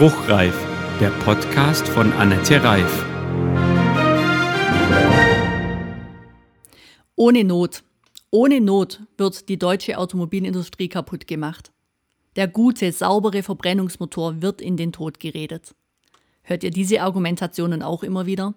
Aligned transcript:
Spruchreif, 0.00 0.56
der 0.98 1.10
Podcast 1.10 1.86
von 1.86 2.10
Annette 2.14 2.64
Reif. 2.64 3.04
Ohne 7.16 7.44
Not, 7.44 7.82
ohne 8.30 8.62
Not 8.62 9.02
wird 9.18 9.50
die 9.50 9.58
deutsche 9.58 9.98
Automobilindustrie 9.98 10.88
kaputt 10.88 11.26
gemacht. 11.26 11.70
Der 12.36 12.48
gute, 12.48 12.92
saubere 12.92 13.42
Verbrennungsmotor 13.42 14.40
wird 14.40 14.62
in 14.62 14.78
den 14.78 14.92
Tod 14.92 15.20
geredet. 15.20 15.74
Hört 16.44 16.64
ihr 16.64 16.70
diese 16.70 17.02
Argumentationen 17.02 17.82
auch 17.82 18.02
immer 18.02 18.24
wieder? 18.24 18.54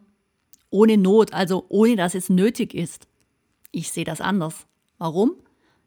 Ohne 0.69 0.97
Not, 0.97 1.33
also 1.33 1.65
ohne 1.67 1.97
dass 1.97 2.15
es 2.15 2.29
nötig 2.29 2.73
ist. 2.73 3.05
Ich 3.73 3.91
sehe 3.91 4.05
das 4.05 4.21
anders. 4.21 4.65
Warum? 4.97 5.35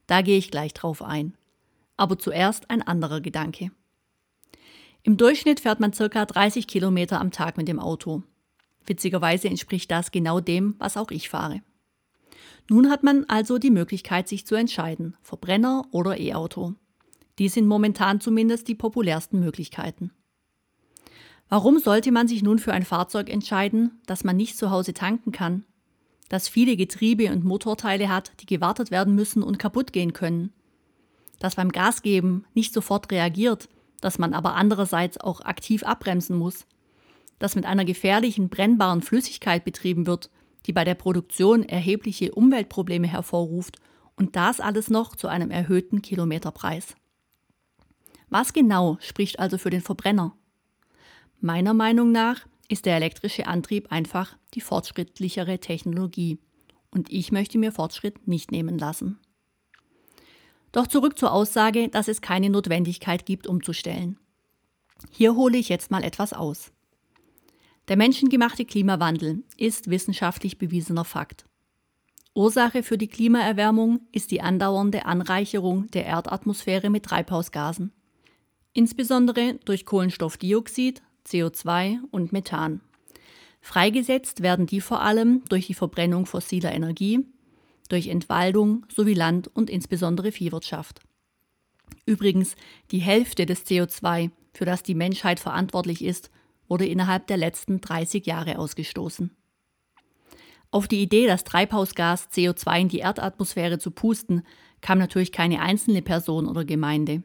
Da 0.05 0.21
gehe 0.21 0.37
ich 0.37 0.51
gleich 0.51 0.75
drauf 0.75 1.01
ein. 1.01 1.33
Aber 1.95 2.19
zuerst 2.19 2.69
ein 2.69 2.83
anderer 2.83 3.21
Gedanke. 3.21 3.71
Im 5.07 5.15
Durchschnitt 5.15 5.61
fährt 5.61 5.79
man 5.79 5.93
circa 5.93 6.25
30 6.25 6.67
Kilometer 6.67 7.21
am 7.21 7.31
Tag 7.31 7.55
mit 7.55 7.69
dem 7.69 7.79
Auto. 7.79 8.23
Witzigerweise 8.85 9.47
entspricht 9.47 9.89
das 9.89 10.11
genau 10.11 10.41
dem, 10.41 10.75
was 10.79 10.97
auch 10.97 11.11
ich 11.11 11.29
fahre. 11.29 11.61
Nun 12.67 12.89
hat 12.89 13.03
man 13.03 13.23
also 13.29 13.57
die 13.57 13.71
Möglichkeit, 13.71 14.27
sich 14.27 14.45
zu 14.45 14.55
entscheiden, 14.55 15.15
Verbrenner 15.21 15.85
oder 15.91 16.19
E-Auto. 16.19 16.73
Die 17.39 17.47
sind 17.47 17.67
momentan 17.67 18.19
zumindest 18.19 18.67
die 18.67 18.75
populärsten 18.75 19.39
Möglichkeiten. 19.39 20.11
Warum 21.47 21.79
sollte 21.79 22.11
man 22.11 22.27
sich 22.27 22.43
nun 22.43 22.59
für 22.59 22.73
ein 22.73 22.83
Fahrzeug 22.83 23.29
entscheiden, 23.29 24.01
das 24.07 24.25
man 24.25 24.35
nicht 24.35 24.57
zu 24.57 24.71
Hause 24.71 24.93
tanken 24.93 25.31
kann, 25.31 25.63
das 26.27 26.49
viele 26.49 26.75
Getriebe 26.75 27.31
und 27.31 27.45
Motorteile 27.45 28.09
hat, 28.09 28.33
die 28.41 28.45
gewartet 28.45 28.91
werden 28.91 29.15
müssen 29.15 29.41
und 29.41 29.57
kaputt 29.57 29.93
gehen 29.93 30.11
können, 30.11 30.51
das 31.39 31.55
beim 31.55 31.71
Gasgeben 31.71 32.43
nicht 32.53 32.73
sofort 32.73 33.09
reagiert, 33.09 33.69
das 34.01 34.19
man 34.19 34.33
aber 34.33 34.55
andererseits 34.55 35.19
auch 35.19 35.41
aktiv 35.41 35.83
abbremsen 35.83 36.37
muss, 36.37 36.65
das 37.39 37.55
mit 37.55 37.65
einer 37.65 37.85
gefährlichen 37.85 38.49
brennbaren 38.49 39.01
Flüssigkeit 39.01 39.63
betrieben 39.63 40.07
wird, 40.07 40.29
die 40.65 40.73
bei 40.73 40.83
der 40.83 40.95
Produktion 40.95 41.63
erhebliche 41.63 42.33
Umweltprobleme 42.33 43.07
hervorruft 43.07 43.77
und 44.15 44.35
das 44.35 44.59
alles 44.59 44.89
noch 44.89 45.15
zu 45.15 45.27
einem 45.27 45.51
erhöhten 45.51 46.01
Kilometerpreis. 46.01 46.95
Was 48.29 48.51
genau 48.51 48.97
spricht 48.99 49.39
also 49.39 49.57
für 49.57 49.69
den 49.69 49.81
Verbrenner? 49.81 50.35
Meiner 51.39 51.73
Meinung 51.73 52.11
nach 52.11 52.45
ist 52.67 52.85
der 52.85 52.95
elektrische 52.95 53.47
Antrieb 53.47 53.91
einfach 53.91 54.37
die 54.53 54.61
fortschrittlichere 54.61 55.59
Technologie 55.59 56.39
und 56.91 57.11
ich 57.11 57.31
möchte 57.31 57.57
mir 57.57 57.71
Fortschritt 57.71 58.27
nicht 58.27 58.51
nehmen 58.51 58.77
lassen. 58.77 59.19
Doch 60.71 60.87
zurück 60.87 61.17
zur 61.17 61.31
Aussage, 61.31 61.89
dass 61.89 62.07
es 62.07 62.21
keine 62.21 62.49
Notwendigkeit 62.49 63.25
gibt, 63.25 63.47
umzustellen. 63.47 64.17
Hier 65.11 65.35
hole 65.35 65.57
ich 65.57 65.69
jetzt 65.69 65.91
mal 65.91 66.03
etwas 66.03 66.33
aus. 66.33 66.71
Der 67.87 67.97
menschengemachte 67.97 68.65
Klimawandel 68.65 69.43
ist 69.55 69.89
wissenschaftlich 69.89 70.57
bewiesener 70.57 71.05
Fakt. 71.05 71.45
Ursache 72.33 72.83
für 72.83 72.97
die 72.97 73.07
Klimaerwärmung 73.07 74.01
ist 74.11 74.29
die 74.31 74.41
andauernde 74.41 75.05
Anreicherung 75.05 75.87
der 75.87 76.05
Erdatmosphäre 76.05 76.89
mit 76.89 77.03
Treibhausgasen, 77.03 77.93
insbesondere 78.73 79.55
durch 79.65 79.85
Kohlenstoffdioxid, 79.85 81.01
CO2 81.25 81.97
und 82.11 82.33
Methan. 82.33 82.81
Freigesetzt 83.59 84.43
werden 84.43 84.67
die 84.67 84.81
vor 84.81 85.01
allem 85.01 85.43
durch 85.49 85.67
die 85.67 85.73
Verbrennung 85.73 86.25
fossiler 86.25 86.73
Energie, 86.73 87.25
durch 87.87 88.07
Entwaldung 88.07 88.85
sowie 88.93 89.13
Land- 89.13 89.47
und 89.47 89.69
insbesondere 89.69 90.31
Viehwirtschaft. 90.31 91.01
Übrigens, 92.05 92.55
die 92.91 92.99
Hälfte 92.99 93.45
des 93.45 93.65
CO2, 93.65 94.31
für 94.53 94.65
das 94.65 94.83
die 94.83 94.95
Menschheit 94.95 95.39
verantwortlich 95.39 96.03
ist, 96.03 96.31
wurde 96.67 96.85
innerhalb 96.85 97.27
der 97.27 97.37
letzten 97.37 97.81
30 97.81 98.25
Jahre 98.25 98.59
ausgestoßen. 98.59 99.31
Auf 100.69 100.87
die 100.87 101.01
Idee, 101.01 101.27
das 101.27 101.43
Treibhausgas 101.43 102.29
CO2 102.29 102.81
in 102.81 102.89
die 102.89 102.99
Erdatmosphäre 102.99 103.79
zu 103.79 103.91
pusten, 103.91 104.43
kam 104.81 104.99
natürlich 104.99 105.31
keine 105.31 105.61
einzelne 105.61 106.01
Person 106.01 106.47
oder 106.47 106.65
Gemeinde. 106.65 107.23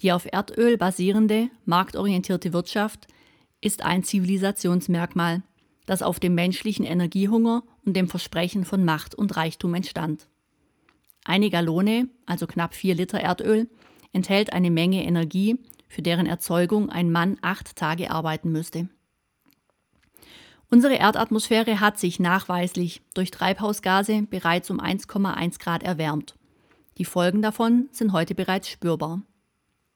Die 0.00 0.12
auf 0.12 0.26
Erdöl 0.30 0.76
basierende, 0.76 1.48
marktorientierte 1.64 2.52
Wirtschaft 2.52 3.06
ist 3.60 3.82
ein 3.82 4.04
Zivilisationsmerkmal, 4.04 5.42
das 5.86 6.02
auf 6.02 6.20
dem 6.20 6.34
menschlichen 6.34 6.84
Energiehunger 6.84 7.62
und 7.86 7.94
dem 7.94 8.08
Versprechen 8.08 8.64
von 8.64 8.84
Macht 8.84 9.14
und 9.14 9.36
Reichtum 9.36 9.74
entstand. 9.74 10.28
Eine 11.24 11.50
Gallone, 11.50 12.08
also 12.26 12.46
knapp 12.46 12.74
vier 12.74 12.94
Liter 12.94 13.20
Erdöl, 13.20 13.68
enthält 14.12 14.52
eine 14.52 14.70
Menge 14.70 15.04
Energie, 15.04 15.58
für 15.88 16.02
deren 16.02 16.26
Erzeugung 16.26 16.90
ein 16.90 17.10
Mann 17.10 17.38
acht 17.40 17.76
Tage 17.76 18.10
arbeiten 18.10 18.50
müsste. 18.52 18.88
Unsere 20.68 20.96
Erdatmosphäre 20.96 21.80
hat 21.80 21.98
sich 21.98 22.18
nachweislich 22.18 23.02
durch 23.14 23.30
Treibhausgase 23.30 24.22
bereits 24.22 24.68
um 24.70 24.80
1,1 24.80 25.58
Grad 25.60 25.84
erwärmt. 25.84 26.34
Die 26.98 27.04
Folgen 27.04 27.40
davon 27.40 27.88
sind 27.92 28.12
heute 28.12 28.34
bereits 28.34 28.68
spürbar. 28.68 29.22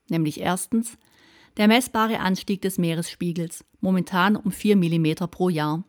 Nämlich 0.09 0.41
erstens 0.41 0.97
der 1.57 1.67
messbare 1.67 2.21
Anstieg 2.21 2.63
des 2.63 2.79
Meeresspiegels, 2.79 3.65
momentan 3.81 4.37
um 4.37 4.53
4 4.53 4.77
mm 4.77 5.29
pro 5.29 5.49
Jahr. 5.49 5.83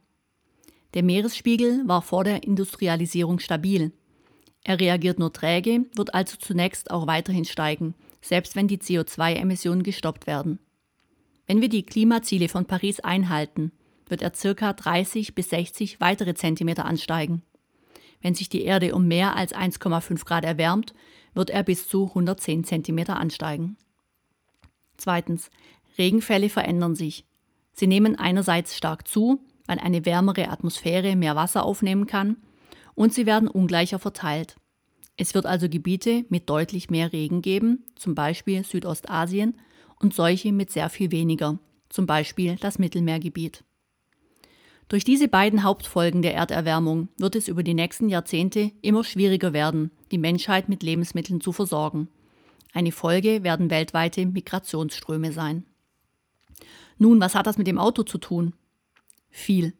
Der 0.94 1.04
Meeresspiegel 1.04 1.88
war 1.88 2.02
vor 2.02 2.24
der 2.24 2.44
Industrialisierung 2.44 3.40
stabil. 3.40 3.94
Er 4.64 4.80
reagiert 4.80 5.20
nur 5.20 5.34
träge, 5.34 5.86
wird 5.96 6.14
also 6.14 6.38
zunächst 6.38 6.92
auch 6.92 7.08
weiterhin 7.08 7.46
steigen, 7.46 7.96
selbst 8.22 8.56
wenn 8.56 8.68
die 8.68 8.78
CO2-Emissionen 8.78 9.84
gestoppt 9.84 10.28
werden. 10.28 10.60
Wenn 11.48 11.62
wir 11.62 11.70
die 11.70 11.84
Klimaziele 11.84 12.50
von 12.50 12.66
Paris 12.66 13.00
einhalten, 13.00 13.72
wird 14.08 14.22
er 14.22 14.34
circa 14.34 14.74
30 14.74 15.34
bis 15.34 15.50
60 15.50 16.00
weitere 16.00 16.34
Zentimeter 16.34 16.86
ansteigen. 16.86 17.44
Wenn 18.22 18.36
sich 18.36 18.50
die 18.50 18.64
Erde 18.64 18.94
um 18.94 19.08
mehr 19.08 19.36
als 19.36 19.56
1,5 19.56 20.26
Grad 20.26 20.44
erwärmt, 20.44 20.94
wird 21.34 21.50
er 21.50 21.64
bis 21.64 21.88
zu 21.88 22.08
110 22.08 22.66
Zentimeter 22.66 23.18
ansteigen. 23.18 23.78
Zweitens, 24.98 25.50
Regenfälle 25.98 26.50
verändern 26.50 26.96
sich. 26.96 27.26
Sie 27.74 27.88
nehmen 27.88 28.16
einerseits 28.16 28.78
stark 28.78 29.08
zu, 29.08 29.40
weil 29.68 29.80
eine 29.80 30.06
wärmere 30.06 30.50
Atmosphäre 30.50 31.16
mehr 31.16 31.36
Wasser 31.36 31.64
aufnehmen 31.64 32.08
kann, 32.08 32.38
und 32.96 33.14
sie 33.14 33.26
werden 33.26 33.48
ungleicher 33.48 34.00
verteilt. 34.00 34.56
Es 35.18 35.34
wird 35.34 35.46
also 35.46 35.70
Gebiete 35.70 36.26
mit 36.30 36.50
deutlich 36.50 36.90
mehr 36.90 37.14
Regen 37.14 37.42
geben, 37.42 37.84
zum 37.96 38.16
Beispiel 38.16 38.64
Südostasien, 38.64 39.56
und 40.00 40.14
solche 40.14 40.52
mit 40.52 40.72
sehr 40.72 40.90
viel 40.90 41.12
weniger, 41.12 41.60
zum 41.90 42.06
Beispiel 42.06 42.56
das 42.60 42.80
Mittelmeergebiet. 42.80 43.64
Durch 44.88 45.04
diese 45.06 45.30
beiden 45.30 45.64
Hauptfolgen 45.64 46.22
der 46.22 46.34
Erderwärmung 46.34 47.08
wird 47.18 47.36
es 47.36 47.48
über 47.48 47.64
die 47.64 47.74
nächsten 47.74 48.10
Jahrzehnte 48.10 48.72
immer 48.82 49.04
schwieriger 49.06 49.54
werden, 49.54 49.92
die 50.12 50.18
Menschheit 50.18 50.68
mit 50.68 50.84
Lebensmitteln 50.84 51.40
zu 51.40 51.54
versorgen. 51.54 52.10
Eine 52.74 52.92
Folge 52.92 53.44
werden 53.44 53.70
weltweite 53.70 54.26
Migrationsströme 54.26 55.32
sein. 55.32 55.66
Nun, 56.98 57.22
was 57.22 57.36
hat 57.36 57.48
das 57.48 57.58
mit 57.58 57.68
dem 57.68 57.78
Auto 57.78 58.04
zu 58.04 58.18
tun? 58.18 58.54
Viel. 59.32 59.74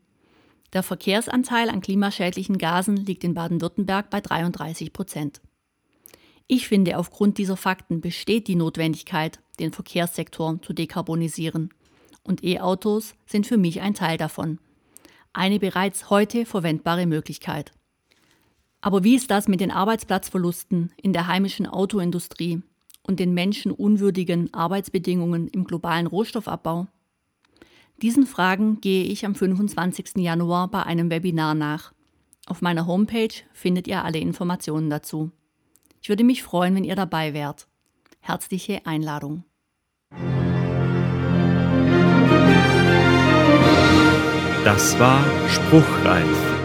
Der 0.74 0.84
Verkehrsanteil 0.84 1.70
an 1.70 1.82
klimaschädlichen 1.82 2.58
Gasen 2.58 2.96
liegt 2.96 3.24
in 3.24 3.34
Baden-Württemberg 3.34 4.10
bei 4.10 4.22
33 4.22 4.94
Prozent. 4.94 5.42
Ich 6.48 6.68
finde, 6.68 6.98
aufgrund 6.98 7.38
dieser 7.38 7.58
Fakten 7.58 8.02
besteht 8.02 8.48
die 8.48 8.56
Notwendigkeit, 8.56 9.40
den 9.60 9.72
Verkehrssektor 9.72 10.62
zu 10.62 10.74
dekarbonisieren. 10.74 11.70
Und 12.24 12.44
E-Autos 12.44 13.16
sind 13.26 13.48
für 13.48 13.58
mich 13.58 13.82
ein 13.82 13.94
Teil 13.94 14.18
davon. 14.18 14.60
Eine 15.34 15.60
bereits 15.60 16.10
heute 16.10 16.46
verwendbare 16.46 17.06
Möglichkeit. 17.06 17.72
Aber 18.82 19.04
wie 19.04 19.16
ist 19.16 19.30
das 19.30 19.48
mit 19.48 19.62
den 19.62 19.72
Arbeitsplatzverlusten 19.72 20.92
in 20.98 21.14
der 21.14 21.28
heimischen 21.28 21.68
Autoindustrie 21.68 22.62
und 23.04 23.20
den 23.20 23.34
menschenunwürdigen 23.34 24.54
Arbeitsbedingungen 24.54 25.48
im 25.48 25.66
globalen 25.66 26.08
Rohstoffabbau? 26.08 26.88
Diesen 28.02 28.26
Fragen 28.26 28.82
gehe 28.82 29.04
ich 29.04 29.26
am 29.26 29.36
25. 29.36 30.18
Januar 30.18 30.70
bei 30.70 30.84
einem 30.84 31.12
Webinar 31.12 31.54
nach. 31.54 31.94
Auf 32.48 32.62
meiner 32.62 32.88
Homepage 32.88 33.34
findet 33.54 33.88
ihr 33.88 34.04
alle 34.04 34.18
Informationen 34.18 34.90
dazu. 34.90 35.32
Ich 36.02 36.10
würde 36.10 36.24
mich 36.24 36.42
freuen, 36.42 36.74
wenn 36.76 36.84
ihr 36.84 36.96
dabei 36.96 37.36
wärt. 37.36 37.68
Herzliche 38.20 38.86
Einladung. 38.86 39.44
Das 44.64 44.98
war 45.00 45.24
Spruchreif 45.48 46.61